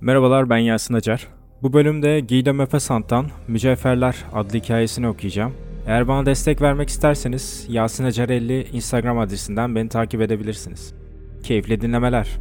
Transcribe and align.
Merhabalar 0.00 0.50
ben 0.50 0.58
Yasin 0.58 0.94
Acar. 0.94 1.28
Bu 1.62 1.72
bölümde 1.72 2.20
Guido 2.20 2.54
Maupassant'tan 2.54 3.26
Mücevherler 3.48 4.16
adlı 4.32 4.58
hikayesini 4.58 5.08
okuyacağım. 5.08 5.52
Eğer 5.86 6.08
bana 6.08 6.26
destek 6.26 6.62
vermek 6.62 6.88
isterseniz 6.88 7.66
Yasin 7.68 8.04
Acar 8.04 8.28
50 8.28 8.62
Instagram 8.72 9.18
adresinden 9.18 9.74
beni 9.74 9.88
takip 9.88 10.20
edebilirsiniz. 10.20 10.94
Keyifli 11.42 11.80
dinlemeler. 11.80 12.38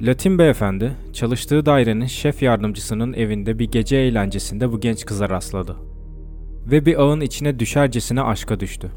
Latin 0.00 0.38
beyefendi, 0.38 0.92
çalıştığı 1.12 1.66
dairenin 1.66 2.06
şef 2.06 2.42
yardımcısının 2.42 3.12
evinde 3.12 3.58
bir 3.58 3.70
gece 3.70 3.96
eğlencesinde 3.96 4.72
bu 4.72 4.80
genç 4.80 5.06
kıza 5.06 5.28
rastladı. 5.28 5.76
Ve 6.70 6.86
bir 6.86 7.00
ağın 7.02 7.20
içine 7.20 7.58
düşercesine 7.58 8.22
aşka 8.22 8.60
düştü. 8.60 8.90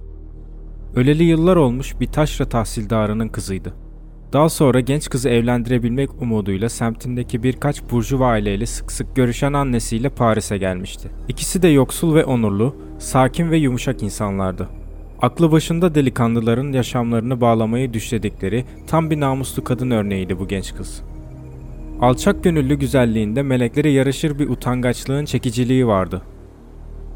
Öleli 0.95 1.23
yıllar 1.23 1.55
olmuş 1.55 1.99
bir 1.99 2.07
taşra 2.07 2.49
tahsildarının 2.49 3.27
kızıydı. 3.27 3.73
Daha 4.33 4.49
sonra 4.49 4.79
genç 4.79 5.09
kızı 5.09 5.29
evlendirebilmek 5.29 6.21
umuduyla 6.21 6.69
semtindeki 6.69 7.43
birkaç 7.43 7.83
burjuva 7.91 8.27
aileyle 8.27 8.65
sık 8.65 8.91
sık 8.91 9.15
görüşen 9.15 9.53
annesiyle 9.53 10.09
Paris'e 10.09 10.57
gelmişti. 10.57 11.09
İkisi 11.27 11.61
de 11.61 11.67
yoksul 11.67 12.15
ve 12.15 12.25
onurlu, 12.25 12.75
sakin 12.99 13.51
ve 13.51 13.57
yumuşak 13.57 14.03
insanlardı. 14.03 14.69
Aklı 15.21 15.51
başında 15.51 15.95
delikanlıların 15.95 16.71
yaşamlarını 16.71 17.41
bağlamayı 17.41 17.93
düşledikleri 17.93 18.65
tam 18.87 19.09
bir 19.09 19.19
namuslu 19.19 19.63
kadın 19.63 19.91
örneğiydi 19.91 20.39
bu 20.39 20.47
genç 20.47 20.75
kız. 20.75 21.01
Alçak 22.01 22.43
gönüllü 22.43 22.75
güzelliğinde 22.75 23.43
meleklere 23.43 23.89
yaraşır 23.89 24.39
bir 24.39 24.49
utangaçlığın 24.49 25.25
çekiciliği 25.25 25.87
vardı. 25.87 26.21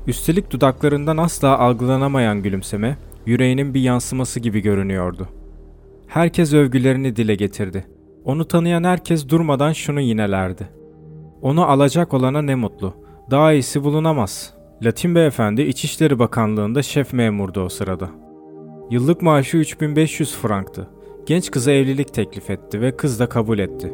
Üstelik 0.07 0.51
dudaklarından 0.51 1.17
asla 1.17 1.59
algılanamayan 1.59 2.43
gülümseme, 2.43 2.97
yüreğinin 3.25 3.73
bir 3.73 3.81
yansıması 3.81 4.39
gibi 4.39 4.59
görünüyordu. 4.59 5.27
Herkes 6.13 6.53
övgülerini 6.53 7.15
dile 7.15 7.35
getirdi. 7.35 7.85
Onu 8.25 8.47
tanıyan 8.47 8.83
herkes 8.83 9.29
durmadan 9.29 9.73
şunu 9.73 10.01
yinelerdi. 10.01 10.69
Onu 11.41 11.65
alacak 11.65 12.13
olana 12.13 12.41
ne 12.41 12.55
mutlu. 12.55 12.93
Daha 13.31 13.53
iyisi 13.53 13.83
bulunamaz. 13.83 14.53
Latin 14.83 15.15
beyefendi 15.15 15.61
İçişleri 15.61 16.19
Bakanlığı'nda 16.19 16.81
şef 16.81 17.13
memurdu 17.13 17.61
o 17.61 17.69
sırada. 17.69 18.09
Yıllık 18.89 19.21
maaşı 19.21 19.57
3500 19.57 20.35
franktı. 20.35 20.89
Genç 21.25 21.51
kıza 21.51 21.71
evlilik 21.71 22.13
teklif 22.13 22.49
etti 22.49 22.81
ve 22.81 22.97
kız 22.97 23.19
da 23.19 23.29
kabul 23.29 23.59
etti. 23.59 23.93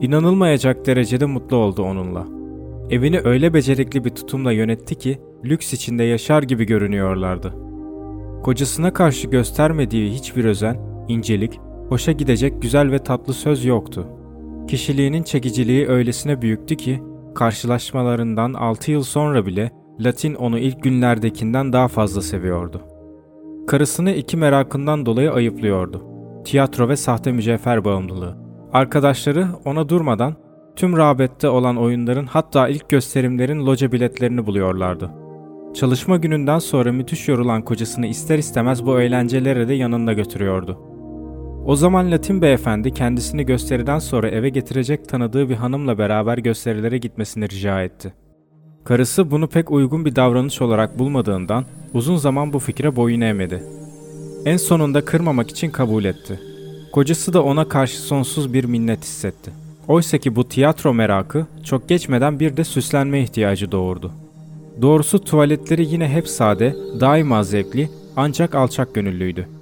İnanılmayacak 0.00 0.86
derecede 0.86 1.26
mutlu 1.26 1.56
oldu 1.56 1.82
onunla. 1.82 2.26
Evini 2.90 3.20
öyle 3.24 3.54
becerikli 3.54 4.04
bir 4.04 4.10
tutumla 4.10 4.52
yönetti 4.52 4.94
ki 4.94 5.18
lüks 5.44 5.72
içinde 5.72 6.02
yaşar 6.04 6.42
gibi 6.42 6.64
görünüyorlardı. 6.64 7.54
Kocasına 8.42 8.92
karşı 8.92 9.28
göstermediği 9.28 10.12
hiçbir 10.12 10.44
özen, 10.44 10.95
incelik, 11.08 11.60
hoşa 11.88 12.12
gidecek 12.12 12.62
güzel 12.62 12.90
ve 12.90 12.98
tatlı 12.98 13.32
söz 13.32 13.64
yoktu. 13.64 14.06
Kişiliğinin 14.68 15.22
çekiciliği 15.22 15.88
öylesine 15.88 16.42
büyüktü 16.42 16.76
ki 16.76 17.02
karşılaşmalarından 17.34 18.54
6 18.54 18.90
yıl 18.90 19.02
sonra 19.02 19.46
bile 19.46 19.70
Latin 20.00 20.34
onu 20.34 20.58
ilk 20.58 20.82
günlerdekinden 20.82 21.72
daha 21.72 21.88
fazla 21.88 22.22
seviyordu. 22.22 22.82
Karısını 23.66 24.10
iki 24.10 24.36
merakından 24.36 25.06
dolayı 25.06 25.32
ayıplıyordu. 25.32 26.02
Tiyatro 26.44 26.88
ve 26.88 26.96
sahte 26.96 27.32
mücevher 27.32 27.84
bağımlılığı. 27.84 28.36
Arkadaşları 28.72 29.48
ona 29.64 29.88
durmadan 29.88 30.34
tüm 30.76 30.96
rağbette 30.96 31.48
olan 31.48 31.76
oyunların 31.76 32.26
hatta 32.26 32.68
ilk 32.68 32.88
gösterimlerin 32.88 33.66
loca 33.66 33.92
biletlerini 33.92 34.46
buluyorlardı. 34.46 35.10
Çalışma 35.74 36.16
gününden 36.16 36.58
sonra 36.58 36.92
müthiş 36.92 37.28
yorulan 37.28 37.62
kocasını 37.62 38.06
ister 38.06 38.38
istemez 38.38 38.86
bu 38.86 39.00
eğlencelere 39.00 39.68
de 39.68 39.74
yanında 39.74 40.12
götürüyordu. 40.12 40.95
O 41.66 41.76
zaman 41.76 42.10
Latin 42.12 42.42
beyefendi 42.42 42.94
kendisini 42.94 43.46
gösteriden 43.46 43.98
sonra 43.98 44.28
eve 44.28 44.48
getirecek 44.48 45.08
tanıdığı 45.08 45.48
bir 45.48 45.54
hanımla 45.54 45.98
beraber 45.98 46.38
gösterilere 46.38 46.98
gitmesini 46.98 47.48
rica 47.48 47.82
etti. 47.82 48.14
Karısı 48.84 49.30
bunu 49.30 49.48
pek 49.48 49.70
uygun 49.70 50.04
bir 50.04 50.16
davranış 50.16 50.62
olarak 50.62 50.98
bulmadığından 50.98 51.64
uzun 51.94 52.16
zaman 52.16 52.52
bu 52.52 52.58
fikre 52.58 52.96
boyun 52.96 53.20
eğmedi. 53.20 53.62
En 54.44 54.56
sonunda 54.56 55.04
kırmamak 55.04 55.50
için 55.50 55.70
kabul 55.70 56.04
etti. 56.04 56.40
Kocası 56.92 57.32
da 57.32 57.42
ona 57.42 57.68
karşı 57.68 58.00
sonsuz 58.00 58.52
bir 58.52 58.64
minnet 58.64 59.02
hissetti. 59.02 59.50
Oysa 59.88 60.18
ki 60.18 60.36
bu 60.36 60.48
tiyatro 60.48 60.94
merakı 60.94 61.46
çok 61.64 61.88
geçmeden 61.88 62.40
bir 62.40 62.56
de 62.56 62.64
süslenme 62.64 63.22
ihtiyacı 63.22 63.72
doğurdu. 63.72 64.12
Doğrusu 64.82 65.24
tuvaletleri 65.24 65.86
yine 65.86 66.08
hep 66.08 66.28
sade, 66.28 66.76
daima 67.00 67.42
zevkli 67.42 67.88
ancak 68.16 68.54
alçak 68.54 68.94
gönüllüydü. 68.94 69.55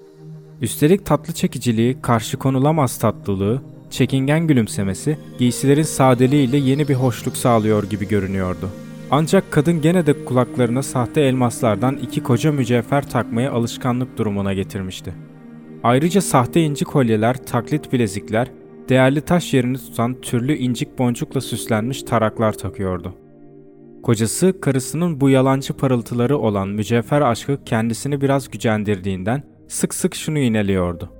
Üstelik 0.65 1.07
tatlı 1.07 1.35
çekiciliği, 1.35 1.97
karşı 2.03 2.37
konulamaz 2.37 2.99
tatlılığı, 2.99 3.63
çekingen 3.91 4.47
gülümsemesi, 4.47 5.19
giysilerin 5.39 5.83
sadeliğiyle 5.83 6.57
yeni 6.57 6.89
bir 6.89 6.95
hoşluk 6.95 7.37
sağlıyor 7.37 7.85
gibi 7.91 8.09
görünüyordu. 8.09 8.71
Ancak 9.11 9.53
kadın 9.53 9.83
gene 9.83 10.07
de 10.07 10.25
kulaklarına 10.25 10.83
sahte 10.83 11.21
elmaslardan 11.21 11.97
iki 11.97 12.23
koca 12.23 12.53
mücevher 12.53 13.11
takmaya 13.11 13.53
alışkanlık 13.53 14.19
durumuna 14.19 14.55
getirmişti. 14.55 15.15
Ayrıca 15.83 16.21
sahte 16.21 16.61
inci 16.61 16.85
kolyeler, 16.85 17.47
taklit 17.47 17.93
bilezikler, 17.93 18.49
değerli 18.89 19.21
taş 19.21 19.55
yerini 19.55 19.79
tutan 19.79 20.21
türlü 20.21 20.57
incik 20.57 20.99
boncukla 20.99 21.41
süslenmiş 21.41 22.03
taraklar 22.03 22.53
takıyordu. 22.53 23.15
Kocası 24.03 24.61
karısının 24.61 25.21
bu 25.21 25.31
yalancı 25.31 25.73
parıltıları 25.73 26.39
olan 26.39 26.69
mücevher 26.69 27.21
aşkı 27.21 27.59
kendisini 27.65 28.21
biraz 28.21 28.51
gücendirdiğinden 28.51 29.54
sık 29.69 29.95
sık 29.95 30.15
şunu 30.15 30.39
ineliyordu. 30.39 31.11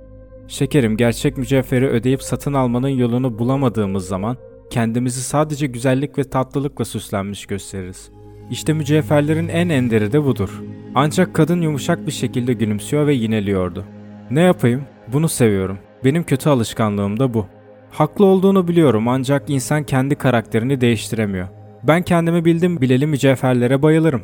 Şekerim 0.47 0.97
gerçek 0.97 1.37
mücevheri 1.37 1.87
ödeyip 1.87 2.23
satın 2.23 2.53
almanın 2.53 2.87
yolunu 2.89 3.39
bulamadığımız 3.39 4.07
zaman 4.07 4.37
kendimizi 4.69 5.21
sadece 5.21 5.67
güzellik 5.67 6.17
ve 6.17 6.23
tatlılıkla 6.23 6.85
süslenmiş 6.85 7.45
gösteririz. 7.45 8.09
İşte 8.51 8.73
mücevherlerin 8.73 9.47
en 9.47 9.69
enderi 9.69 10.11
de 10.11 10.23
budur. 10.23 10.61
Ancak 10.95 11.33
kadın 11.33 11.61
yumuşak 11.61 12.07
bir 12.07 12.11
şekilde 12.11 12.53
gülümsüyor 12.53 13.07
ve 13.07 13.13
yineliyordu. 13.13 13.85
Ne 14.31 14.41
yapayım? 14.41 14.83
Bunu 15.13 15.29
seviyorum. 15.29 15.77
Benim 16.03 16.23
kötü 16.23 16.49
alışkanlığım 16.49 17.19
da 17.19 17.33
bu. 17.33 17.45
Haklı 17.91 18.25
olduğunu 18.25 18.67
biliyorum 18.67 19.07
ancak 19.07 19.49
insan 19.49 19.83
kendi 19.83 20.15
karakterini 20.15 20.81
değiştiremiyor. 20.81 21.47
Ben 21.83 22.01
kendimi 22.01 22.45
bildim 22.45 22.81
bileli 22.81 23.07
mücevherlere 23.07 23.81
bayılırım. 23.81 24.21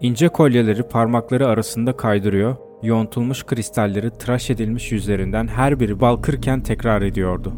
İnce 0.00 0.28
kolyeleri 0.28 0.82
parmakları 0.82 1.46
arasında 1.48 1.96
kaydırıyor, 1.96 2.56
yontulmuş 2.82 3.44
kristalleri 3.44 4.10
tıraş 4.10 4.50
edilmiş 4.50 4.92
yüzlerinden 4.92 5.48
her 5.48 5.80
biri 5.80 6.00
balkırken 6.00 6.60
tekrar 6.60 7.02
ediyordu. 7.02 7.52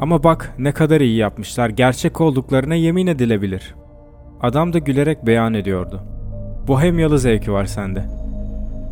Ama 0.00 0.24
bak 0.24 0.54
ne 0.58 0.72
kadar 0.72 1.00
iyi 1.00 1.16
yapmışlar, 1.16 1.68
gerçek 1.68 2.20
olduklarına 2.20 2.74
yemin 2.74 3.06
edilebilir. 3.06 3.74
Adam 4.40 4.72
da 4.72 4.78
gülerek 4.78 5.26
beyan 5.26 5.54
ediyordu. 5.54 6.00
Bohemyalı 6.68 7.18
zevki 7.18 7.52
var 7.52 7.64
sende. 7.64 8.04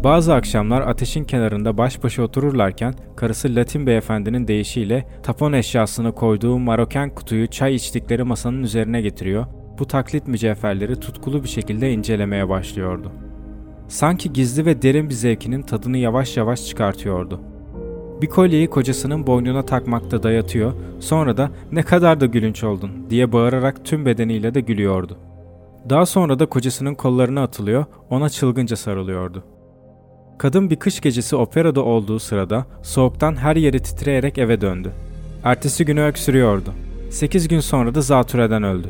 Bazı 0.04 0.34
akşamlar 0.34 0.80
ateşin 0.80 1.24
kenarında 1.24 1.78
baş 1.78 2.04
başa 2.04 2.22
otururlarken 2.22 2.94
karısı 3.16 3.54
Latin 3.54 3.86
beyefendinin 3.86 4.48
deyişiyle 4.48 5.06
tapon 5.22 5.52
eşyasını 5.52 6.14
koyduğu 6.14 6.58
maroken 6.58 7.14
kutuyu 7.14 7.46
çay 7.46 7.74
içtikleri 7.74 8.24
masanın 8.24 8.62
üzerine 8.62 9.00
getiriyor 9.00 9.46
bu 9.80 9.86
taklit 9.86 10.28
mücevherleri 10.28 11.00
tutkulu 11.00 11.42
bir 11.42 11.48
şekilde 11.48 11.92
incelemeye 11.92 12.48
başlıyordu. 12.48 13.12
Sanki 13.90 14.32
gizli 14.32 14.66
ve 14.66 14.82
derin 14.82 15.08
bir 15.08 15.14
zevkinin 15.14 15.62
tadını 15.62 15.98
yavaş 15.98 16.36
yavaş 16.36 16.66
çıkartıyordu. 16.66 17.40
Bir 18.22 18.26
kolyeyi 18.26 18.70
kocasının 18.70 19.26
boynuna 19.26 19.62
takmakta 19.62 20.22
dayatıyor, 20.22 20.72
sonra 21.00 21.36
da 21.36 21.50
ne 21.72 21.82
kadar 21.82 22.20
da 22.20 22.26
gülünç 22.26 22.64
oldun 22.64 22.90
diye 23.10 23.32
bağırarak 23.32 23.84
tüm 23.84 24.06
bedeniyle 24.06 24.54
de 24.54 24.60
gülüyordu. 24.60 25.18
Daha 25.88 26.06
sonra 26.06 26.38
da 26.38 26.46
kocasının 26.46 26.94
kollarına 26.94 27.42
atılıyor, 27.42 27.84
ona 28.10 28.28
çılgınca 28.28 28.76
sarılıyordu. 28.76 29.44
Kadın 30.38 30.70
bir 30.70 30.76
kış 30.76 31.00
gecesi 31.00 31.36
operada 31.36 31.84
olduğu 31.84 32.18
sırada 32.18 32.66
soğuktan 32.82 33.36
her 33.36 33.56
yeri 33.56 33.80
titreyerek 33.80 34.38
eve 34.38 34.60
döndü. 34.60 34.92
Ertesi 35.44 35.84
günü 35.84 36.02
öksürüyordu. 36.02 36.72
8 37.10 37.48
gün 37.48 37.60
sonra 37.60 37.94
da 37.94 38.00
zatürreden 38.00 38.62
öldü. 38.62 38.88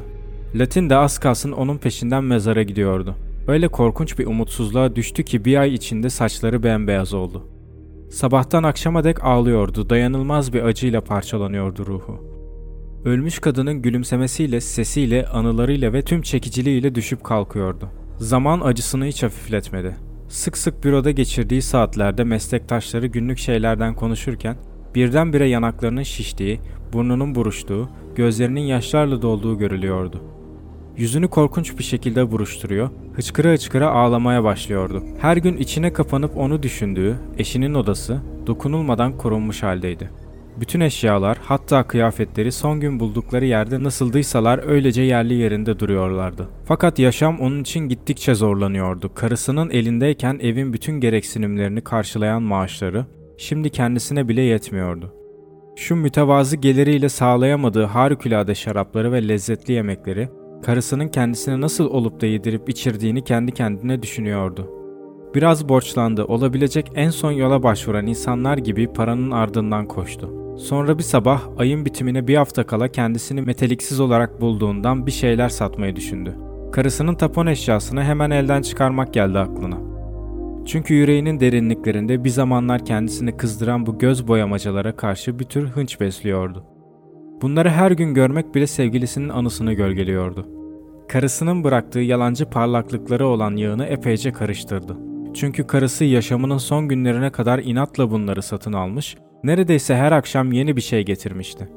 Latin 0.55 0.91
de 0.91 0.97
az 0.97 1.19
kalsın 1.19 1.53
onun 1.53 1.79
peşinden 1.79 2.25
mezara 2.25 2.63
gidiyordu. 2.63 3.17
Öyle 3.51 3.69
korkunç 3.69 4.19
bir 4.19 4.27
umutsuzluğa 4.27 4.97
düştü 4.97 5.25
ki 5.25 5.45
bir 5.45 5.57
ay 5.57 5.75
içinde 5.75 6.11
saçları 6.11 6.63
bembeyaz 6.63 7.15
oldu. 7.15 7.49
Sabahtan 8.11 8.63
akşama 8.63 9.05
dek 9.05 9.25
ağlıyordu, 9.25 9.91
dayanılmaz 9.91 10.53
bir 10.53 10.63
acıyla 10.63 11.01
parçalanıyordu 11.01 11.87
ruhu. 11.87 12.19
Ölmüş 13.05 13.39
kadının 13.39 13.83
gülümsemesiyle, 13.83 14.61
sesiyle, 14.61 15.27
anılarıyla 15.27 15.93
ve 15.93 16.03
tüm 16.03 16.23
çekiciliğiyle 16.23 16.95
düşüp 16.95 17.25
kalkıyordu. 17.25 17.89
Zaman 18.19 18.61
acısını 18.61 19.05
hiç 19.05 19.23
hafifletmedi. 19.23 19.97
Sık 20.29 20.59
sık 20.59 20.85
büroda 20.85 21.11
geçirdiği 21.11 21.63
saatlerde 21.63 22.25
meslektaşları 22.25 23.07
günlük 23.07 23.39
şeylerden 23.39 23.95
konuşurken 23.95 24.57
birdenbire 24.95 25.49
yanaklarının 25.49 26.03
şiştiği, 26.03 26.61
burnunun 26.93 27.35
buruştuğu, 27.35 27.89
gözlerinin 28.15 28.61
yaşlarla 28.61 29.23
dolduğu 29.23 29.59
görülüyordu. 29.59 30.40
Yüzünü 31.01 31.29
korkunç 31.29 31.79
bir 31.79 31.85
şekilde 31.85 32.31
buruşturuyor, 32.31 32.91
hıçkıra 33.15 33.53
hıçkıra 33.53 33.91
ağlamaya 33.91 34.45
başlıyordu. 34.45 35.03
Her 35.21 35.37
gün 35.37 35.57
içine 35.57 35.93
kapanıp 35.93 36.37
onu 36.37 36.63
düşündüğü, 36.63 37.17
eşinin 37.39 37.75
odası, 37.75 38.21
dokunulmadan 38.47 39.19
korunmuş 39.19 39.63
haldeydi. 39.63 40.11
Bütün 40.61 40.81
eşyalar, 40.81 41.39
hatta 41.43 41.83
kıyafetleri 41.83 42.53
son 42.53 42.81
gün 42.81 43.01
buldukları 43.01 43.47
yerde 43.47 43.83
nasıldıysalar 43.83 44.69
öylece 44.69 45.03
yerli 45.03 45.35
yerinde 45.35 45.79
duruyorlardı. 45.79 46.49
Fakat 46.65 46.99
yaşam 46.99 47.41
onun 47.41 47.61
için 47.61 47.89
gittikçe 47.89 48.35
zorlanıyordu. 48.35 49.15
Karısının 49.15 49.71
elindeyken 49.71 50.39
evin 50.43 50.73
bütün 50.73 51.01
gereksinimlerini 51.01 51.81
karşılayan 51.81 52.43
maaşları 52.43 53.07
şimdi 53.39 53.71
kendisine 53.71 54.29
bile 54.29 54.43
yetmiyordu. 54.43 55.15
Şu 55.77 55.97
mütevazı 55.97 56.57
geliriyle 56.57 57.09
sağlayamadığı 57.09 57.85
harikulade 57.85 58.55
şarapları 58.55 59.13
ve 59.13 59.29
lezzetli 59.29 59.73
yemekleri, 59.73 60.29
karısının 60.63 61.09
kendisine 61.09 61.61
nasıl 61.61 61.91
olup 61.91 62.21
da 62.21 62.27
yedirip 62.27 62.69
içirdiğini 62.69 63.25
kendi 63.25 63.53
kendine 63.53 64.03
düşünüyordu. 64.03 64.71
Biraz 65.35 65.69
borçlandı, 65.69 66.25
olabilecek 66.25 66.93
en 66.95 67.11
son 67.11 67.33
yola 67.33 67.63
başvuran 67.63 68.07
insanlar 68.07 68.59
gibi 68.59 68.93
paranın 68.93 69.31
ardından 69.31 69.87
koştu. 69.87 70.57
Sonra 70.59 70.99
bir 70.99 71.03
sabah 71.03 71.43
ayın 71.59 71.85
bitimine 71.85 72.29
bir 72.29 72.37
hafta 72.37 72.67
kala 72.67 72.89
kendisini 72.89 73.43
meteliksiz 73.43 74.01
olarak 74.01 74.41
bulduğundan 74.41 75.07
bir 75.07 75.13
şeyler 75.13 75.49
satmayı 75.49 75.97
düşündü. 75.97 76.37
Karısının 76.73 77.15
tapon 77.15 77.47
eşyasını 77.47 78.05
hemen 78.05 78.31
elden 78.31 78.63
çıkarmak 78.63 79.15
geldi 79.15 79.39
aklına. 79.39 79.77
Çünkü 80.67 80.95
yüreğinin 80.95 81.41
derinliklerinde 81.41 82.25
bir 82.25 82.31
zamanlar 82.31 82.85
kendisini 82.85 83.37
kızdıran 83.37 83.87
bu 83.87 83.99
göz 83.99 84.29
boyamacalara 84.29 84.97
karşı 84.97 85.39
bir 85.39 85.45
tür 85.45 85.67
hınç 85.67 86.01
besliyordu. 86.01 86.65
Bunları 87.43 87.71
her 87.71 87.91
gün 87.91 88.15
görmek 88.15 88.55
bile 88.55 88.67
sevgilisinin 88.67 89.29
anısını 89.29 89.73
gölgeliyordu. 89.73 90.49
Karısının 91.09 91.65
bıraktığı 91.65 92.01
yalancı 92.01 92.51
parlaklıkları 92.51 93.27
olan 93.27 93.57
yağını 93.57 93.85
epeyce 93.85 94.33
karıştırdı. 94.33 94.97
Çünkü 95.35 95.67
karısı 95.67 96.05
yaşamının 96.05 96.59
son 96.59 96.89
günlerine 96.89 97.31
kadar 97.31 97.59
inatla 97.59 98.11
bunları 98.11 98.43
satın 98.43 98.73
almış, 98.73 99.17
neredeyse 99.45 99.97
her 99.97 100.13
akşam 100.13 100.53
yeni 100.53 100.77
bir 100.77 100.81
şey 100.81 101.05
getirmişti. 101.05 101.69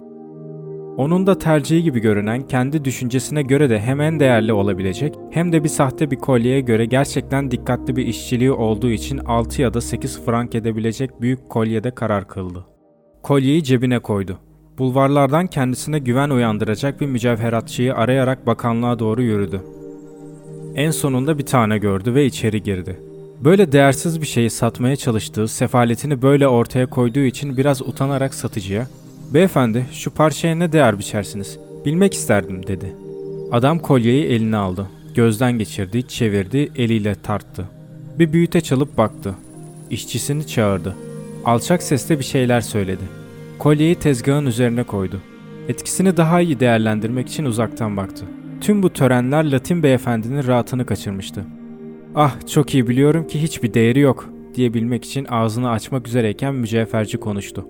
Onun 0.98 1.28
da 1.28 1.38
tercihi 1.40 1.84
gibi 1.84 2.00
görünen 2.00 2.48
kendi 2.48 2.86
düşüncesine 2.86 3.42
göre 3.42 3.70
de 3.70 3.80
hem 3.80 4.02
en 4.02 4.20
değerli 4.20 4.54
olabilecek 4.54 5.16
hem 5.32 5.52
de 5.52 5.64
bir 5.64 5.70
sahte 5.70 6.12
bir 6.12 6.16
kolyeye 6.16 6.62
göre 6.62 6.86
gerçekten 6.86 7.52
dikkatli 7.52 7.96
bir 7.96 8.06
işçiliği 8.06 8.52
olduğu 8.52 8.90
için 8.90 9.18
6 9.18 9.62
ya 9.62 9.74
da 9.74 9.82
8 9.82 10.22
frank 10.26 10.56
edebilecek 10.56 11.22
büyük 11.22 11.50
kolyede 11.50 11.92
karar 11.92 12.28
kıldı. 12.28 12.66
Kolyeyi 13.24 13.64
cebine 13.64 14.00
koydu. 14.00 14.40
Bulvarlardan 14.78 15.48
kendisine 15.48 16.00
güven 16.00 16.30
uyandıracak 16.30 17.02
bir 17.02 17.06
mücevheratçıyı 17.06 17.96
arayarak 17.96 18.48
bakanlığa 18.48 19.00
doğru 19.00 19.22
yürüdü. 19.22 19.62
En 20.76 20.92
sonunda 20.92 21.38
bir 21.38 21.46
tane 21.46 21.78
gördü 21.78 22.16
ve 22.16 22.26
içeri 22.26 22.64
girdi. 22.64 23.00
Böyle 23.44 23.72
değersiz 23.72 24.22
bir 24.22 24.26
şeyi 24.26 24.50
satmaya 24.50 24.96
çalıştığı, 24.96 25.48
sefaletini 25.48 26.22
böyle 26.22 26.48
ortaya 26.48 26.86
koyduğu 26.86 27.20
için 27.20 27.58
biraz 27.58 27.82
utanarak 27.82 28.34
satıcıya 28.34 28.88
''Beyefendi 29.34 29.86
şu 29.92 30.12
parçaya 30.12 30.56
ne 30.56 30.72
değer 30.72 31.00
biçersiniz? 31.00 31.60
Bilmek 31.86 32.14
isterdim.'' 32.14 32.68
dedi. 32.68 32.96
Adam 33.52 33.80
kolyeyi 33.80 34.26
eline 34.26 34.58
aldı. 34.58 34.88
Gözden 35.16 35.52
geçirdi, 35.52 36.08
çevirdi, 36.08 36.72
eliyle 36.76 37.16
tarttı. 37.16 37.66
Bir 38.20 38.34
büyüte 38.34 38.62
çalıp 38.62 38.98
baktı. 38.98 39.36
İşçisini 39.90 40.48
çağırdı. 40.48 40.96
Alçak 41.46 41.84
sesle 41.84 42.20
bir 42.20 42.24
şeyler 42.24 42.62
söyledi. 42.62 43.23
Kolyeyi 43.64 43.96
tezgahın 43.96 44.46
üzerine 44.46 44.84
koydu. 44.84 45.22
Etkisini 45.68 46.18
daha 46.18 46.42
iyi 46.42 46.60
değerlendirmek 46.60 47.28
için 47.28 47.46
uzaktan 47.46 47.98
baktı. 47.98 48.26
Tüm 48.62 48.84
bu 48.84 48.90
törenler 48.90 49.52
Latin 49.52 49.84
beyefendinin 49.84 50.48
rahatını 50.48 50.86
kaçırmıştı. 50.86 51.46
Ah 52.16 52.48
çok 52.48 52.74
iyi 52.74 52.88
biliyorum 52.88 53.28
ki 53.28 53.42
hiçbir 53.42 53.74
değeri 53.74 54.00
yok 54.00 54.30
diyebilmek 54.56 55.06
için 55.06 55.26
ağzını 55.30 55.70
açmak 55.70 56.08
üzereyken 56.08 56.56
mücevherci 56.56 57.18
konuştu. 57.18 57.66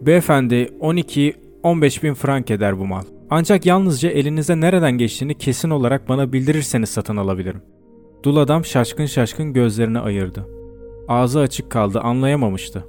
Beyefendi 0.00 0.70
12-15 0.80 2.02
bin 2.02 2.14
frank 2.14 2.50
eder 2.50 2.78
bu 2.78 2.86
mal. 2.86 3.04
Ancak 3.30 3.66
yalnızca 3.66 4.10
elinize 4.10 4.60
nereden 4.60 4.92
geçtiğini 4.92 5.34
kesin 5.34 5.70
olarak 5.70 6.08
bana 6.08 6.32
bildirirseniz 6.32 6.88
satın 6.88 7.16
alabilirim. 7.16 7.62
Dul 8.22 8.36
adam 8.36 8.64
şaşkın 8.64 9.06
şaşkın 9.06 9.52
gözlerini 9.52 9.98
ayırdı. 9.98 10.48
Ağzı 11.08 11.40
açık 11.40 11.70
kaldı 11.70 12.00
anlayamamıştı. 12.00 12.84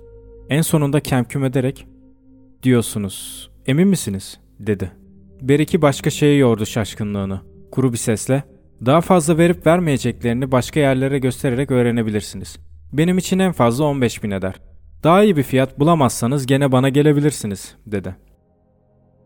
En 0.49 0.61
sonunda 0.61 0.99
kemküm 0.99 1.43
ederek 1.43 1.87
diyorsunuz 2.63 3.49
emin 3.65 3.87
misiniz 3.87 4.39
dedi. 4.59 4.91
Beriki 5.41 5.81
başka 5.81 6.09
şeye 6.09 6.37
yordu 6.37 6.65
şaşkınlığını. 6.65 7.41
Kuru 7.71 7.93
bir 7.93 7.97
sesle 7.97 8.43
daha 8.85 9.01
fazla 9.01 9.37
verip 9.37 9.67
vermeyeceklerini 9.67 10.51
başka 10.51 10.79
yerlere 10.79 11.19
göstererek 11.19 11.71
öğrenebilirsiniz. 11.71 12.57
Benim 12.93 13.17
için 13.17 13.39
en 13.39 13.51
fazla 13.51 13.83
15 13.83 14.23
bin 14.23 14.31
eder. 14.31 14.55
Daha 15.03 15.23
iyi 15.23 15.37
bir 15.37 15.43
fiyat 15.43 15.79
bulamazsanız 15.79 16.45
gene 16.45 16.71
bana 16.71 16.89
gelebilirsiniz, 16.89 17.75
dedi. 17.85 18.15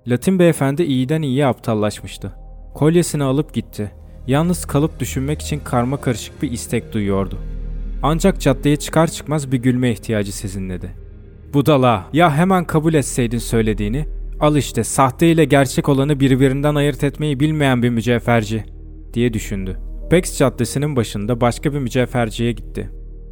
Latin 0.08 0.40
beyefendi 0.40 0.84
iyiden 0.84 1.22
iyiye 1.22 1.46
aptallaşmıştı. 1.46 2.32
Kolyesini 2.74 3.24
alıp 3.24 3.54
gitti. 3.54 3.92
Yalnız 4.28 4.66
kalıp 4.66 5.00
düşünmek 5.00 5.42
için 5.42 5.60
karma 5.60 5.98
karışık 5.98 6.42
bir 6.42 6.52
istek 6.52 6.94
duyuyordu. 6.94 7.38
Ancak 8.04 8.42
caddeye 8.42 8.76
çıkar 8.76 9.08
çıkmaz 9.08 9.52
bir 9.52 9.58
gülme 9.58 9.92
ihtiyacı 9.92 10.36
sezinledi. 10.36 11.01
Budala, 11.54 12.10
ya 12.14 12.38
hemen 12.38 12.66
kabul 12.66 12.94
etseydin 12.94 13.38
söylediğini, 13.38 14.06
al 14.40 14.56
işte 14.56 14.84
sahte 14.84 15.32
ile 15.32 15.46
gerçek 15.46 15.90
olanı 15.90 16.20
birbirinden 16.20 16.76
ayırt 16.76 17.04
etmeyi 17.04 17.40
bilmeyen 17.40 17.84
bir 17.84 17.90
mücevherci 17.90 18.64
diye 19.14 19.34
düşündü. 19.34 19.80
Bex 20.12 20.38
Caddesi'nin 20.38 20.96
başında 20.96 21.42
başka 21.42 21.74
bir 21.74 21.80
mücevherciye 21.80 22.52
gitti. 22.52 22.90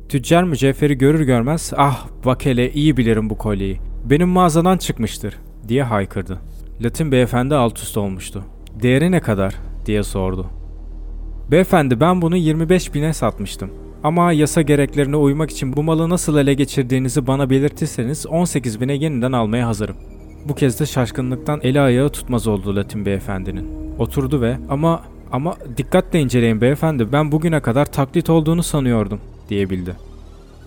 Tüccar 0.09 0.43
mücevheri 0.43 0.97
görür 0.97 1.21
görmez 1.21 1.73
ah 1.77 2.07
bak 2.25 2.45
hele 2.45 2.71
iyi 2.71 2.97
bilirim 2.97 3.29
bu 3.29 3.37
kolyeyi. 3.37 3.79
Benim 4.05 4.29
mağazadan 4.29 4.77
çıkmıştır 4.77 5.35
diye 5.67 5.83
haykırdı. 5.83 6.39
Latin 6.81 7.11
beyefendi 7.11 7.55
alt 7.55 7.79
üst 7.79 7.97
olmuştu. 7.97 8.43
Değeri 8.83 9.11
ne 9.11 9.19
kadar 9.19 9.55
diye 9.85 10.03
sordu. 10.03 10.47
Beyefendi 11.51 11.99
ben 11.99 12.21
bunu 12.21 12.35
25 12.35 12.93
bine 12.93 13.13
satmıştım. 13.13 13.71
Ama 14.03 14.31
yasa 14.31 14.61
gereklerine 14.61 15.15
uymak 15.15 15.51
için 15.51 15.75
bu 15.75 15.83
malı 15.83 16.09
nasıl 16.09 16.37
ele 16.37 16.53
geçirdiğinizi 16.53 17.27
bana 17.27 17.49
belirtirseniz 17.49 18.27
18 18.27 18.81
bine 18.81 18.93
yeniden 18.93 19.31
almaya 19.31 19.67
hazırım. 19.67 19.95
Bu 20.45 20.55
kez 20.55 20.79
de 20.79 20.85
şaşkınlıktan 20.85 21.59
eli 21.63 21.81
ayağı 21.81 22.09
tutmaz 22.09 22.47
oldu 22.47 22.75
Latin 22.75 23.05
beyefendinin. 23.05 23.67
Oturdu 23.99 24.41
ve 24.41 24.57
ama 24.69 25.03
ama 25.31 25.55
dikkatle 25.77 26.19
inceleyin 26.19 26.61
beyefendi 26.61 27.11
ben 27.11 27.31
bugüne 27.31 27.59
kadar 27.59 27.85
taklit 27.85 28.29
olduğunu 28.29 28.63
sanıyordum 28.63 29.19
diyebildi. 29.49 29.95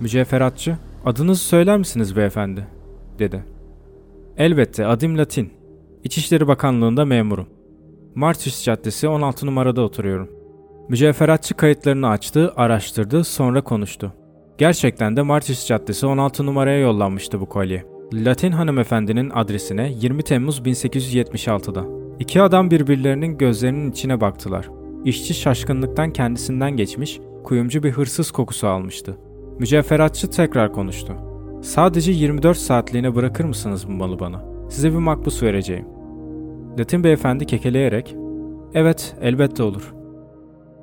Mücevheratçı 0.01 0.77
adınızı 1.05 1.45
söyler 1.45 1.79
misiniz 1.79 2.17
beyefendi 2.17 2.67
dedi. 3.19 3.45
Elbette 4.37 4.87
adım 4.87 5.19
Latin. 5.19 5.53
İçişleri 6.05 6.49
Bakanlığı'nda 6.49 7.05
memurum. 7.05 7.47
Martius 8.15 8.65
Caddesi 8.65 9.09
16 9.09 9.47
numarada 9.47 9.83
oturuyorum. 9.83 10.42
Mücevheratçı 10.89 11.55
kayıtlarını 11.55 12.09
açtı, 12.09 12.53
araştırdı, 12.57 13.25
sonra 13.25 13.61
konuştu. 13.61 14.13
Gerçekten 14.59 15.17
de 15.17 15.23
Martius 15.23 15.67
Caddesi 15.67 16.07
16 16.07 16.47
numaraya 16.47 16.79
yollanmıştı 16.79 17.41
bu 17.41 17.47
kolye. 17.47 17.85
Latin 18.13 18.53
hanımefendinin 18.53 19.31
adresine 19.31 19.93
20 20.01 20.23
Temmuz 20.23 20.59
1876'da. 20.59 21.85
İki 22.19 22.43
adam 22.43 22.71
birbirlerinin 22.71 23.39
gözlerinin 23.39 23.91
içine 23.91 24.21
baktılar. 24.21 24.69
İşçi 25.05 25.35
şaşkınlıktan 25.35 26.11
kendisinden 26.11 26.77
geçmiş, 26.77 27.21
kuyumcu 27.45 27.83
bir 27.83 27.91
hırsız 27.91 28.31
kokusu 28.31 28.69
almıştı. 28.69 29.17
Mücevheratçı 29.59 30.31
tekrar 30.31 30.73
konuştu. 30.73 31.13
Sadece 31.63 32.13
24 32.13 32.59
saatliğine 32.59 33.15
bırakır 33.15 33.45
mısınız 33.45 33.89
bu 33.89 33.93
malı 33.93 34.21
bana? 34.21 34.45
Size 34.71 34.93
bir 34.93 34.99
makbus 34.99 35.43
vereceğim. 35.43 35.87
Latin 36.79 37.05
beyefendi 37.05 37.47
kekeleyerek, 37.47 38.17
evet 38.75 39.17
elbette 39.23 39.63
olur. 39.63 40.02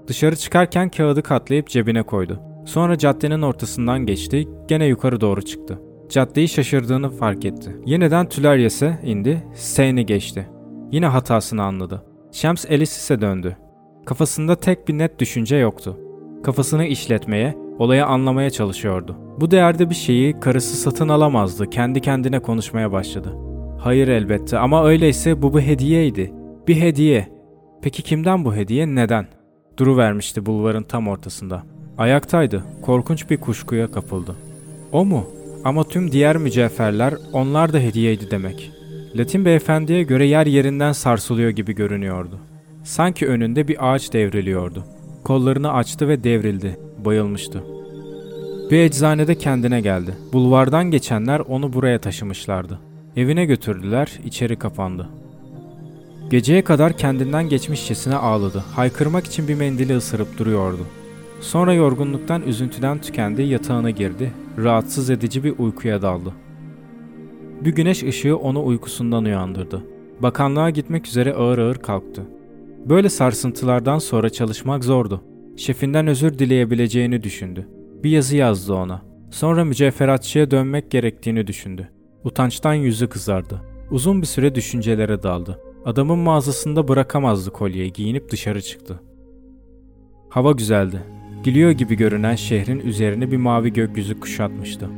Dışarı 0.10 0.36
çıkarken 0.36 0.90
kağıdı 0.90 1.24
katlayıp 1.24 1.68
cebine 1.68 2.04
koydu. 2.04 2.40
Sonra 2.66 2.98
caddenin 2.98 3.42
ortasından 3.42 4.06
geçti, 4.06 4.48
gene 4.68 4.86
yukarı 4.86 5.22
doğru 5.22 5.42
çıktı. 5.42 5.82
Caddeyi 6.10 6.48
şaşırdığını 6.48 7.10
fark 7.10 7.46
etti. 7.46 7.78
Yeniden 7.86 8.30
Tüleryes'e 8.30 9.00
indi, 9.04 9.44
Seyni 9.54 10.06
geçti. 10.06 10.50
Yine 10.92 11.06
hatasını 11.06 11.64
anladı. 11.64 12.04
Shams 12.32 12.66
Elisis'e 12.70 13.22
döndü. 13.22 13.58
Kafasında 14.06 14.56
tek 14.56 14.88
bir 14.88 14.98
net 14.98 15.20
düşünce 15.20 15.56
yoktu. 15.56 16.00
Kafasını 16.44 16.86
işletmeye, 16.86 17.56
olayı 17.80 18.06
anlamaya 18.06 18.50
çalışıyordu. 18.50 19.18
Bu 19.40 19.52
değerde 19.52 19.90
bir 19.90 19.96
şeyi 19.96 20.40
karısı 20.40 20.76
satın 20.78 21.10
alamazdı. 21.10 21.70
Kendi 21.70 22.02
kendine 22.02 22.40
konuşmaya 22.40 22.92
başladı. 22.92 23.36
Hayır 23.80 24.08
elbette 24.08 24.58
ama 24.58 24.86
öyleyse 24.86 25.42
bu 25.42 25.58
bir 25.58 25.62
hediyeydi. 25.62 26.34
Bir 26.68 26.76
hediye. 26.76 27.28
Peki 27.82 28.04
kimden 28.04 28.46
bu 28.46 28.56
hediye, 28.56 28.96
neden? 28.96 29.39
Duru 29.80 29.98
vermişti 29.98 30.46
bulvarın 30.46 30.84
tam 30.84 31.08
ortasında. 31.08 31.64
Ayaktaydı. 31.98 32.64
Korkunç 32.82 33.30
bir 33.30 33.38
kuşkuya 33.38 33.92
kapıldı. 33.92 34.36
O 34.92 35.06
mu? 35.06 35.26
Ama 35.64 35.84
tüm 35.84 36.12
diğer 36.12 36.38
mücevherler 36.38 37.14
onlar 37.34 37.74
da 37.74 37.80
hediyeydi 37.80 38.32
demek. 38.32 38.72
Latin 39.16 39.46
beyefendiye 39.46 40.04
göre 40.04 40.26
yer 40.26 40.46
yerinden 40.46 40.92
sarsılıyor 40.92 41.50
gibi 41.50 41.76
görünüyordu. 41.76 42.40
Sanki 42.84 43.28
önünde 43.28 43.68
bir 43.68 43.94
ağaç 43.94 44.14
devriliyordu. 44.14 44.84
Kollarını 45.24 45.74
açtı 45.74 46.08
ve 46.08 46.24
devrildi. 46.24 46.80
Bayılmıştı. 47.06 47.64
Bir 48.72 48.80
eczanede 48.80 49.36
kendine 49.36 49.82
geldi. 49.82 50.12
Bulvardan 50.34 50.92
geçenler 50.92 51.40
onu 51.40 51.74
buraya 51.74 52.00
taşımışlardı. 52.00 52.80
Evine 53.16 53.46
götürdüler, 53.46 54.20
içeri 54.26 54.56
kapandı. 54.56 55.10
Geceye 56.30 56.64
kadar 56.64 56.98
kendinden 56.98 57.50
geçmişçesine 57.50 58.16
ağladı. 58.16 58.64
Haykırmak 58.76 59.26
için 59.26 59.48
bir 59.48 59.56
mendili 59.56 59.98
ısırıp 59.98 60.38
duruyordu. 60.38 60.86
Sonra 61.42 61.74
yorgunluktan, 61.74 62.42
üzüntüden 62.42 63.02
tükendi, 63.02 63.42
yatağına 63.42 63.90
girdi. 63.90 64.32
Rahatsız 64.58 65.10
edici 65.10 65.44
bir 65.44 65.54
uykuya 65.58 66.02
daldı. 66.02 66.34
Bir 67.62 67.72
güneş 67.72 68.04
ışığı 68.04 68.38
onu 68.38 68.66
uykusundan 68.66 69.26
uyandırdı. 69.26 69.84
Bakanlığa 70.20 70.70
gitmek 70.70 71.08
üzere 71.08 71.34
ağır 71.34 71.58
ağır 71.58 71.76
kalktı. 71.76 72.24
Böyle 72.86 73.10
sarsıntılardan 73.10 74.00
sonra 74.00 74.30
çalışmak 74.30 74.84
zordu. 74.84 75.22
Şefinden 75.58 76.08
özür 76.08 76.40
dileyebileceğini 76.40 77.24
düşündü. 77.24 77.68
Bir 78.04 78.10
yazı 78.10 78.38
yazdı 78.38 78.74
ona. 78.74 79.02
Sonra 79.32 79.66
mücevheratçıya 79.66 80.52
dönmek 80.52 80.92
gerektiğini 80.92 81.48
düşündü. 81.48 81.90
Utançtan 82.24 82.74
yüzü 82.74 83.10
kızardı. 83.10 83.62
Uzun 83.92 84.22
bir 84.22 84.28
süre 84.28 84.56
düşüncelere 84.56 85.24
daldı. 85.24 85.60
Adamın 85.86 86.20
mağazasında 86.20 86.88
bırakamazdı 86.88 87.52
kolyeyi 87.52 87.94
giyinip 87.94 88.32
dışarı 88.32 88.62
çıktı. 88.62 89.00
Hava 90.30 90.52
güzeldi. 90.52 91.04
Gülüyor 91.44 91.72
gibi 91.72 91.96
görünen 91.96 92.36
şehrin 92.36 92.80
üzerine 92.80 93.32
bir 93.32 93.38
mavi 93.38 93.74
gökyüzü 93.74 94.20
kuşatmıştı. 94.20 94.90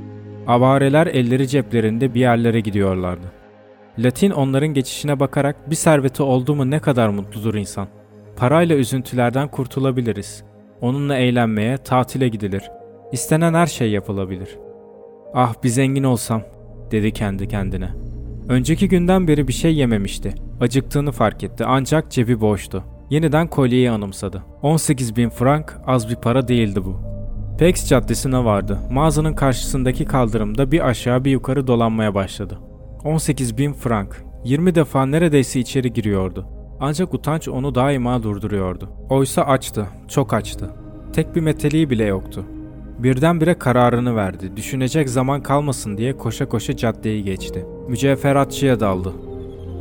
Avareler 0.48 1.08
elleri 1.08 1.48
ceplerinde 1.48 2.14
bir 2.14 2.20
yerlere 2.20 2.60
gidiyorlardı. 2.60 3.32
Latin 4.00 4.32
onların 4.32 4.74
geçişine 4.74 5.20
bakarak 5.20 5.70
bir 5.70 5.76
serveti 5.76 6.24
oldu 6.24 6.56
mu 6.56 6.72
ne 6.72 6.80
kadar 6.80 7.10
mutludur 7.10 7.56
insan. 7.56 7.88
Parayla 8.36 8.76
üzüntülerden 8.76 9.48
kurtulabiliriz. 9.48 10.44
Onunla 10.82 11.16
eğlenmeye, 11.16 11.78
tatile 11.78 12.28
gidilir. 12.28 12.64
İstenen 13.12 13.54
her 13.54 13.68
şey 13.68 13.92
yapılabilir. 13.92 14.58
Ah 15.34 15.54
bir 15.64 15.70
zengin 15.70 16.04
olsam, 16.04 16.42
dedi 16.92 17.12
kendi 17.12 17.48
kendine. 17.48 17.90
Önceki 18.52 18.88
günden 18.88 19.28
beri 19.28 19.48
bir 19.48 19.54
şey 19.54 19.76
yememişti. 19.76 20.34
Acıktığını 20.62 21.12
fark 21.12 21.44
etti 21.44 21.66
ancak 21.68 22.12
cebi 22.12 22.42
boştu. 22.42 22.84
Yeniden 23.10 23.48
kolyeyi 23.48 23.92
anımsadı. 23.92 24.44
18 24.62 25.16
bin 25.16 25.30
frank 25.30 25.78
az 25.88 26.10
bir 26.10 26.16
para 26.16 26.48
değildi 26.48 26.86
bu. 26.86 27.00
Pex 27.60 27.90
caddesine 27.90 28.46
vardı. 28.46 28.80
Mağazanın 28.92 29.34
karşısındaki 29.34 30.06
kaldırımda 30.06 30.72
bir 30.72 30.88
aşağı 30.88 31.26
bir 31.26 31.32
yukarı 31.32 31.68
dolanmaya 31.68 32.16
başladı. 32.16 32.60
18 33.04 33.58
bin 33.58 33.74
frank. 33.74 34.24
20 34.46 34.76
defa 34.76 35.06
neredeyse 35.06 35.60
içeri 35.60 35.94
giriyordu. 35.94 36.48
Ancak 36.80 37.14
utanç 37.14 37.48
onu 37.48 37.76
daima 37.76 38.24
durduruyordu. 38.24 38.90
Oysa 39.10 39.42
açtı, 39.42 39.88
çok 40.08 40.34
açtı. 40.34 40.70
Tek 41.14 41.36
bir 41.36 41.42
meteliği 41.42 41.90
bile 41.90 42.06
yoktu. 42.06 42.46
Birdenbire 43.04 43.54
kararını 43.54 44.16
verdi. 44.16 44.56
Düşünecek 44.56 45.10
zaman 45.10 45.44
kalmasın 45.44 45.98
diye 45.98 46.18
koşa 46.18 46.50
koşa 46.50 46.78
caddeyi 46.78 47.24
geçti. 47.24 47.66
Mücevheratçıya 47.88 48.80
daldı. 48.80 49.14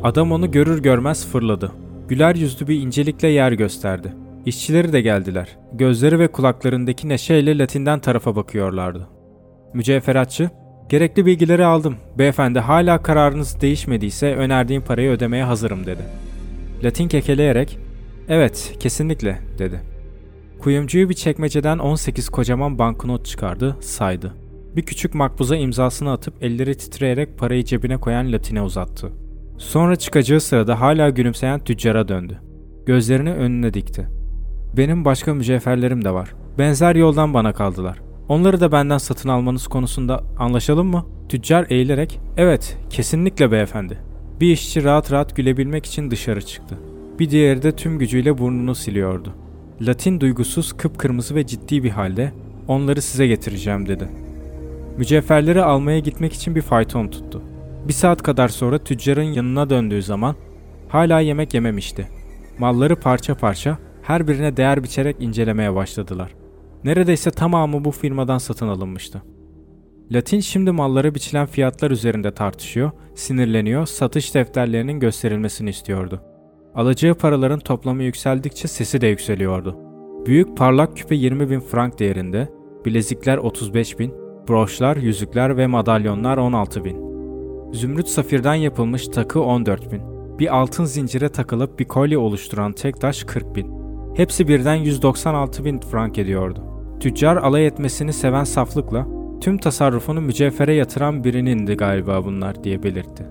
Adam 0.03 0.33
onu 0.33 0.51
görür 0.51 0.83
görmez 0.83 1.27
fırladı. 1.27 1.73
Güler 2.09 2.35
yüzlü 2.35 2.69
bir 2.69 2.81
incelikle 2.81 3.29
yer 3.29 3.53
gösterdi. 3.53 4.13
İşçileri 4.47 4.93
de 4.93 5.01
geldiler. 5.01 5.49
Gözleri 5.73 6.19
ve 6.19 6.29
kulaklarındaki 6.29 7.09
neşeyle 7.09 7.59
Latin'den 7.59 7.99
tarafa 7.99 8.37
bakıyorlardı. 8.37 9.09
Mücevheratçı, 9.75 10.51
gerekli 10.89 11.27
bilgileri 11.27 11.65
aldım. 11.65 11.97
Beyefendi 12.19 12.59
hala 12.59 13.03
kararınız 13.03 13.61
değişmediyse 13.61 14.35
önerdiğim 14.35 14.83
parayı 14.83 15.11
ödemeye 15.11 15.45
hazırım 15.45 15.87
dedi. 15.87 16.03
Latin 16.85 17.09
kekeleyerek, 17.09 17.79
evet 18.29 18.75
kesinlikle 18.81 19.39
dedi. 19.59 19.90
Kuyumcuyu 20.61 21.09
bir 21.09 21.15
çekmeceden 21.15 21.79
18 21.79 22.29
kocaman 22.29 22.79
banknot 22.79 23.27
çıkardı, 23.27 23.77
saydı. 23.81 24.35
Bir 24.77 24.83
küçük 24.83 25.15
makbuza 25.15 25.57
imzasını 25.57 26.13
atıp 26.13 26.43
elleri 26.43 26.77
titreyerek 26.77 27.39
parayı 27.39 27.65
cebine 27.65 27.97
koyan 27.97 28.33
Latin'e 28.33 28.63
uzattı. 28.63 29.13
Sonra 29.59 29.97
çıkacağı 29.97 30.41
sırada 30.41 30.81
hala 30.81 31.11
gülümseyen 31.11 31.65
tüccara 31.65 32.09
döndü. 32.09 32.41
Gözlerini 32.87 33.33
önüne 33.33 33.75
dikti. 33.75 34.09
Benim 34.77 35.05
başka 35.05 35.35
mücevherlerim 35.35 36.05
de 36.05 36.11
var. 36.11 36.35
Benzer 36.59 36.97
yoldan 36.97 37.35
bana 37.35 37.53
kaldılar. 37.53 38.01
Onları 38.29 38.61
da 38.61 38.73
benden 38.73 38.99
satın 38.99 39.29
almanız 39.29 39.67
konusunda 39.67 40.25
anlaşalım 40.39 40.87
mı? 40.87 41.07
Tüccar 41.29 41.67
eğilerek, 41.71 42.21
evet 42.37 42.79
kesinlikle 42.91 43.53
beyefendi. 43.53 43.99
Bir 44.41 44.53
işçi 44.53 44.85
rahat 44.85 45.13
rahat 45.13 45.37
gülebilmek 45.37 45.87
için 45.87 46.11
dışarı 46.11 46.43
çıktı. 46.47 46.79
Bir 47.19 47.31
diğeri 47.31 47.63
de 47.63 47.77
tüm 47.77 47.99
gücüyle 47.99 48.39
burnunu 48.39 48.75
siliyordu. 48.75 49.35
Latin 49.83 50.21
duygusuz, 50.21 50.73
kıpkırmızı 50.73 51.35
ve 51.35 51.47
ciddi 51.47 51.85
bir 51.85 51.91
halde 51.91 52.33
onları 52.69 53.03
size 53.03 53.27
getireceğim 53.27 53.89
dedi. 53.89 54.09
Mücevherleri 54.97 55.63
almaya 55.63 55.99
gitmek 55.99 56.33
için 56.33 56.55
bir 56.55 56.63
fayton 56.63 57.09
tuttu. 57.09 57.43
Bir 57.89 57.93
saat 57.93 58.23
kadar 58.23 58.49
sonra 58.49 58.79
tüccarın 58.79 59.23
yanına 59.23 59.71
döndüğü 59.71 60.03
zaman 60.03 60.37
hala 60.89 61.21
yemek 61.21 61.55
yememişti. 61.55 62.09
Malları 62.59 62.97
parça 62.97 63.35
parça 63.35 63.79
her 64.03 64.29
birine 64.29 64.57
değer 64.57 64.83
biçerek 64.83 65.17
incelemeye 65.21 65.75
başladılar. 65.75 66.35
Neredeyse 66.85 67.31
tamamı 67.31 67.85
bu 67.85 67.91
firmadan 67.91 68.39
satın 68.39 68.69
alınmıştı. 68.69 69.23
Latin 70.13 70.41
şimdi 70.41 70.71
mallara 70.71 71.15
biçilen 71.15 71.47
fiyatlar 71.47 71.91
üzerinde 71.91 72.35
tartışıyor, 72.35 72.91
sinirleniyor, 73.15 73.87
satış 73.87 74.35
defterlerinin 74.35 75.01
gösterilmesini 75.01 75.71
istiyordu. 75.71 76.23
Alacağı 76.75 77.15
paraların 77.15 77.59
toplamı 77.59 78.03
yükseldikçe 78.03 78.69
sesi 78.69 79.01
de 79.01 79.07
yükseliyordu. 79.07 79.77
Büyük 80.27 80.57
parlak 80.57 80.97
küpe 80.97 81.15
20 81.15 81.51
bin 81.51 81.61
frank 81.61 81.99
değerinde, 81.99 82.49
bilezikler 82.85 83.39
35 83.39 83.99
bin, 83.99 84.15
broşlar, 84.49 84.97
yüzükler 84.97 85.57
ve 85.57 85.67
madalyonlar 85.67 86.39
16 86.39 86.85
bin. 86.85 87.11
Zümrüt 87.73 88.09
safirden 88.09 88.55
yapılmış 88.55 89.09
takı 89.09 89.41
14 89.43 89.93
bin. 89.93 90.03
Bir 90.39 90.57
altın 90.57 90.85
zincire 90.85 91.29
takılıp 91.29 91.79
bir 91.79 91.85
kolye 91.85 92.19
oluşturan 92.19 92.73
tek 92.73 93.01
taş 93.01 93.25
40 93.25 93.57
bin. 93.57 93.81
Hepsi 94.17 94.49
birden 94.49 94.75
196 94.75 95.65
bin 95.65 95.81
frank 95.81 96.19
ediyordu. 96.19 96.65
Tüccar 97.01 97.37
alay 97.37 97.67
etmesini 97.67 98.13
seven 98.13 98.45
saflıkla 98.45 99.07
tüm 99.41 99.59
tasarrufunu 99.59 100.21
mücevhere 100.21 100.75
yatıran 100.75 101.25
birinindi 101.25 101.75
galiba 101.75 102.25
bunlar 102.25 102.65
diye 102.65 102.83
belirtti. 102.83 103.27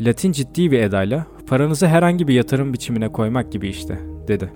Latin 0.00 0.32
ciddi 0.32 0.70
bir 0.70 0.78
edayla 0.78 1.26
paranızı 1.46 1.86
herhangi 1.86 2.28
bir 2.28 2.34
yatırım 2.34 2.72
biçimine 2.72 3.08
koymak 3.08 3.52
gibi 3.52 3.68
işte 3.68 3.98
dedi. 4.28 4.52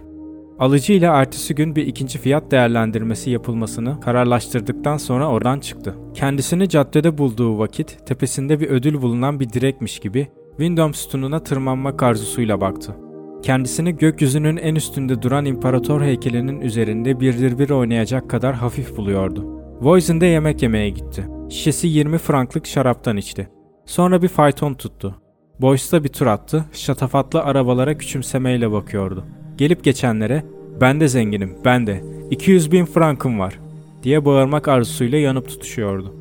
Alıcı 0.59 0.93
ile 0.93 1.07
ertesi 1.07 1.55
gün 1.55 1.77
bir 1.77 1.87
ikinci 1.87 2.19
fiyat 2.19 2.51
değerlendirmesi 2.51 3.31
yapılmasını 3.31 4.01
kararlaştırdıktan 4.01 4.97
sonra 4.97 5.29
oradan 5.29 5.61
çıktı. 5.61 5.95
Kendisini 6.15 6.69
caddede 6.69 7.19
bulduğu 7.19 7.59
vakit 7.59 8.07
tepesinde 8.07 8.61
bir 8.61 8.69
ödül 8.69 9.03
bulunan 9.03 9.41
bir 9.41 9.49
direkmiş 9.49 9.99
gibi 9.99 10.29
Windom 10.51 10.95
sütununa 10.95 11.43
tırmanmak 11.43 12.03
arzusuyla 12.03 12.61
baktı. 12.61 12.97
Kendisini 13.43 13.97
gökyüzünün 13.97 14.57
en 14.57 14.75
üstünde 14.75 15.23
duran 15.23 15.45
imparator 15.45 16.03
heykelinin 16.03 16.61
üzerinde 16.61 17.21
birdir 17.21 17.59
bir 17.59 17.71
oynayacak 17.71 18.31
kadar 18.31 18.55
hafif 18.55 18.97
buluyordu. 18.97 19.61
Voisin'de 19.81 20.27
yemek 20.27 20.63
yemeye 20.63 20.91
gitti. 20.91 21.29
Şişesi 21.51 21.89
20 21.89 22.19
franklık 22.19 22.67
şaraptan 22.67 23.17
içti. 23.17 23.49
Sonra 23.87 24.23
bir 24.23 24.29
fayton 24.29 24.75
tuttu. 24.75 25.15
Boyce'da 25.61 26.05
bir 26.05 26.09
tur 26.09 26.27
attı, 26.27 26.65
şatafatlı 26.73 27.43
arabalara 27.43 27.99
küçümsemeyle 27.99 28.73
bakıyordu. 28.73 29.25
Gelip 29.59 29.85
geçenlere, 29.85 30.45
ben 30.81 31.01
de 31.01 31.09
zenginim, 31.09 31.55
ben 31.65 31.87
de, 31.87 32.05
200 32.31 32.73
bin 32.73 32.85
frankım 32.85 33.39
var, 33.39 33.59
diye 34.03 34.25
bağırmak 34.25 34.69
arzusuyla 34.69 35.19
yanıp 35.19 35.49
tutuşuyordu. 35.49 36.15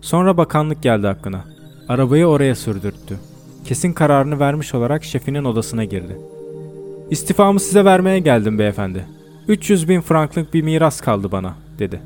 Sonra 0.00 0.36
bakanlık 0.36 0.82
geldi 0.82 1.06
hakkına. 1.06 1.44
Arabayı 1.88 2.26
oraya 2.26 2.54
sürdürttü. 2.54 3.18
Kesin 3.64 3.92
kararını 3.92 4.40
vermiş 4.40 4.74
olarak 4.74 5.04
şefinin 5.04 5.44
odasına 5.44 5.84
girdi. 5.84 6.18
İstifamı 7.10 7.60
size 7.60 7.84
vermeye 7.84 8.18
geldim 8.18 8.58
beyefendi. 8.58 9.06
300 9.48 9.88
bin 9.88 10.00
franklık 10.00 10.54
bir 10.54 10.62
miras 10.62 11.00
kaldı 11.00 11.32
bana, 11.32 11.54
dedi. 11.78 12.00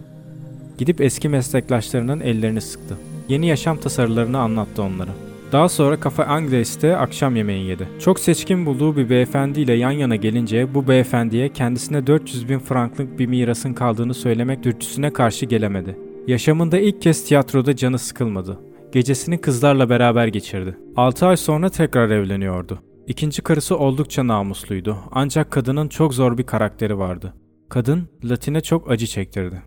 Gidip 0.78 1.00
eski 1.00 1.28
meslektaşlarının 1.28 2.20
ellerini 2.20 2.60
sıktı. 2.60 2.96
Yeni 3.28 3.46
yaşam 3.46 3.76
tasarılarını 3.76 4.38
anlattı 4.38 4.82
onlara. 4.82 5.10
Daha 5.52 5.68
sonra 5.68 6.00
Cafe 6.04 6.24
Angles'te 6.24 6.96
akşam 6.96 7.36
yemeği 7.36 7.66
yedi. 7.66 7.88
Çok 8.00 8.20
seçkin 8.20 8.66
bulduğu 8.66 8.96
bir 8.96 9.10
beyefendiyle 9.10 9.72
yan 9.72 9.90
yana 9.90 10.16
gelince 10.16 10.74
bu 10.74 10.88
beyefendiye 10.88 11.48
kendisine 11.48 12.06
400 12.06 12.48
bin 12.48 12.58
franklık 12.58 13.18
bir 13.18 13.26
mirasın 13.26 13.74
kaldığını 13.74 14.14
söylemek 14.14 14.62
dürtüsüne 14.62 15.12
karşı 15.12 15.46
gelemedi. 15.46 15.98
Yaşamında 16.26 16.78
ilk 16.78 17.02
kez 17.02 17.24
tiyatroda 17.24 17.76
canı 17.76 17.98
sıkılmadı. 17.98 18.60
Gecesini 18.92 19.40
kızlarla 19.40 19.90
beraber 19.90 20.26
geçirdi. 20.26 20.76
6 20.96 21.26
ay 21.26 21.36
sonra 21.36 21.68
tekrar 21.68 22.10
evleniyordu. 22.10 22.78
İkinci 23.06 23.42
karısı 23.42 23.78
oldukça 23.78 24.26
namusluydu 24.26 24.96
ancak 25.12 25.50
kadının 25.50 25.88
çok 25.88 26.14
zor 26.14 26.38
bir 26.38 26.46
karakteri 26.46 26.98
vardı. 26.98 27.34
Kadın 27.68 28.08
Latin'e 28.24 28.60
çok 28.60 28.90
acı 28.90 29.06
çektirdi. 29.06 29.62